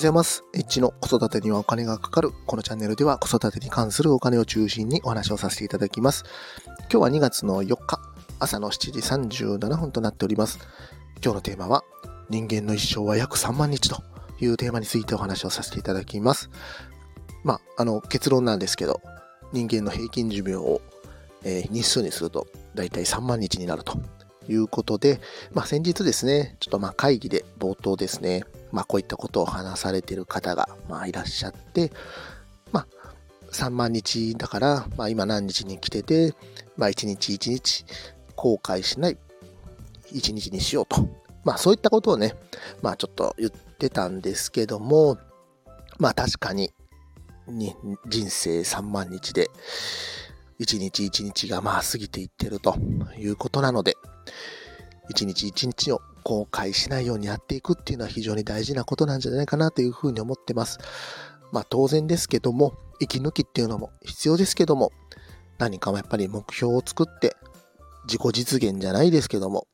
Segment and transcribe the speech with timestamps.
[0.00, 0.44] ございます。
[0.54, 2.30] エッチの子育てにはお金がかかる。
[2.46, 6.24] このチャンネルでは子育てに関するお金を中心にお話をさせていただきます。
[6.90, 8.00] 今日は2月の4日、
[8.38, 10.58] 朝の7時37分となっております。
[11.22, 11.84] 今日のテーマは、
[12.30, 14.02] 人間の一生は約3万日と
[14.40, 16.48] いうテーマについてお話をさせていただきます。
[17.44, 19.02] まあ、あの、結論なんですけど、
[19.52, 20.80] 人間の平均寿命を、
[21.44, 24.00] えー、日数にすると、だいたい3万日になると
[24.48, 25.20] いうことで、
[25.52, 31.92] まあ、先日ですね、ちょっとまあ会議で冒頭ですね、まあ、こういったことを話されてる方が、まあ、いらっしゃって、
[32.72, 32.86] まあ、
[33.52, 36.34] 3万日だから、まあ、今何日に来てて、
[36.76, 37.84] まあ、1日1日
[38.36, 39.18] 後悔しない
[40.12, 41.08] 1日にしようと。
[41.44, 42.34] まあ、そういったことをね、
[42.82, 45.18] まあ、ちょっと言ってたんですけども、
[45.98, 46.70] まあ、確かに、
[47.48, 47.74] に
[48.06, 49.50] 人生3万日で、
[50.60, 52.76] 1日1日がまあ過ぎていってると
[53.18, 53.96] いうことなので、
[55.12, 60.78] 1日1日を後悔しないようにやっていくっていうのは非常に大事なことなんじゃないかなというふうに思ってます。
[61.52, 64.92] まあ当然ですけども、息抜きっていうのも必要ですけども、
[65.58, 67.36] 何かもやっぱり目標を作って
[68.04, 69.66] 自己実現じゃないですけども、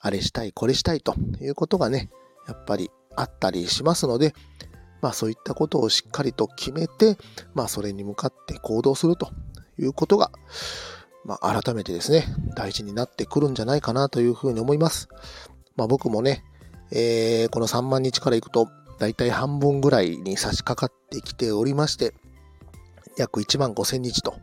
[0.00, 2.10] あれしたい、これしたいということがね、
[2.46, 4.34] やっぱりあったりしますので、
[5.00, 7.18] まあそういったことをしっかりと決めて、
[7.54, 9.30] まあそれに向かって行動すると
[9.78, 10.30] いうことが、
[11.24, 15.08] まあ改めてですね、大事になってくるんじゃないかなというふうに思います。
[15.78, 16.44] まあ僕もね、
[16.90, 22.12] えー、この3万日からいくと、だいたい半分ぐらいに差し掛かってきておりまして、
[23.16, 24.34] 約1万5千日と。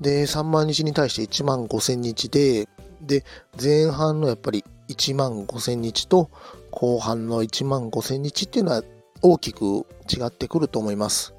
[0.00, 2.68] で、3万日に対して1万5千日で、
[3.00, 3.24] で、
[3.60, 6.30] 前半のやっぱり1万5千日と
[6.70, 8.82] 後半の1万5千日っていうのは
[9.22, 11.32] 大きく違ってくると思います。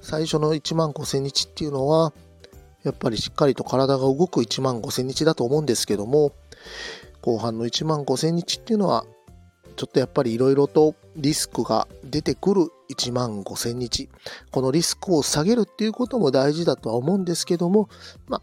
[0.00, 2.14] 最初の1万5千日っていうのは、
[2.82, 6.32] やっぱりしっかりと体が動く1万5千日だと思うんですけども、
[7.22, 9.06] 後半の1万5000日っていうのは、
[9.76, 14.10] ちょっとやっぱりいろいろとリスクが出てくる1万5000日。
[14.50, 17.88] このリスクを下げるっていうことも大事だとは思うんですけども、
[18.26, 18.42] ま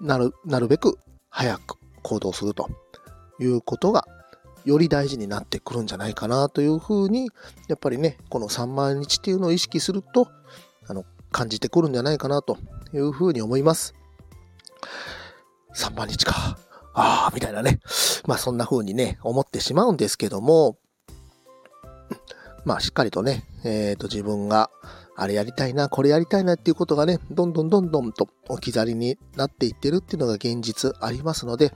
[0.00, 0.98] あ、なる、なるべく
[1.30, 2.68] 早く行動すると
[3.40, 4.06] いうことが
[4.66, 7.30] より大事になってくるんじゃないかなというふうに、
[7.68, 10.28] やっぱりね、この3万日っていうのを意識すると、
[10.88, 12.58] あの、感じてくるんじゃないかなと
[12.92, 13.94] いうふうに思います。
[15.74, 16.58] 3万日か。
[16.98, 17.78] ああ、みたいなね。
[18.26, 20.78] まあそんな風にね、思ってしまうんですけども、
[22.64, 24.70] まあしっかりとね、えっ、ー、と自分が
[25.14, 31.74] あれやりたいな、これやりたいなっていうことがね、どんどんどんどんと置き去りになっていってるっていうのが現実ありますので、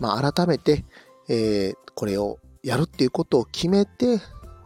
[0.00, 0.86] まあ改めて、
[1.28, 4.16] えー、これをやるっていうことを決めて、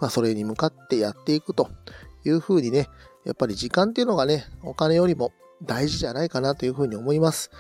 [0.01, 1.69] まあそれに向かってやっていくと
[2.25, 2.87] いうふうにね、
[3.25, 7.51] やっぱり時間っていうのがね、お金よりも大事じゃないかなというふうに思います。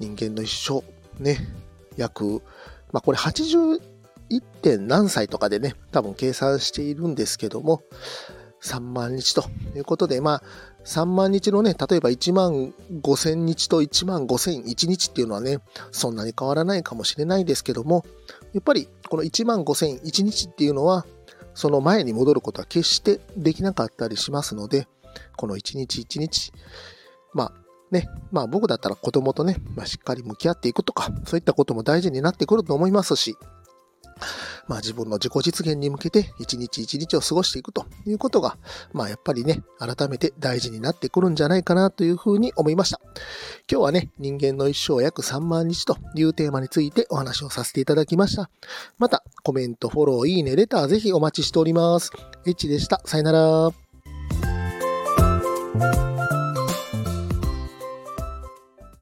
[0.00, 0.84] 人間の一生、
[1.18, 1.38] ね、
[1.96, 2.42] 約、
[2.92, 3.80] まあこれ81
[4.62, 7.82] 点何歳とかでね、多分計算しているんですけども、
[8.64, 9.44] 3万日と
[9.76, 10.42] いうことで、まあ、
[10.84, 15.58] 3万日のね、例えば1万5千日と1万5千1日っていうのはね、
[15.92, 18.04] そんなに変わらないかもしれないですけども、
[18.54, 21.06] やっぱりこの1万5千1日っていうのは、
[21.54, 24.88] その前に戻ることは決してできなかったりしますので、
[25.36, 26.52] この1日1日、
[27.32, 27.52] まあ、
[27.90, 33.36] ね、まあ僕だったら子供とね、まあ、しっかり向き合っていくとか、そういったことも大事になってくると思いますし、
[34.66, 38.56] まあ自分の自己実現に向けて一日一日を過ごしていくということが、
[38.92, 43.00] まあやっぱりね、改めて大事になってくるんじゃないかなというふうに思いました。
[43.70, 48.50] 今日はね、人間の一生約3万日というテーマについてお話をさせていただきました。
[48.98, 52.10] また、コメント、フォロー、いいね、レターぜひお待ちしております。
[52.46, 53.00] エッチでした。
[53.04, 53.83] さよなら。